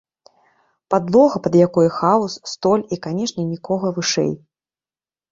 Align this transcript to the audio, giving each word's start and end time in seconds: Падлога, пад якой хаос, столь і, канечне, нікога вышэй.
Падлога, 0.93 1.41
пад 1.47 1.57
якой 1.67 1.87
хаос, 1.97 2.37
столь 2.51 2.83
і, 2.97 2.99
канечне, 3.03 3.45
нікога 3.51 3.87
вышэй. 3.99 4.33